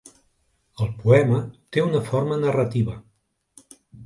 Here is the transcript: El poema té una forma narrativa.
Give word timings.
El 0.85 0.87
poema 1.03 1.41
té 1.77 1.83
una 1.89 2.01
forma 2.09 2.39
narrativa. 2.47 2.97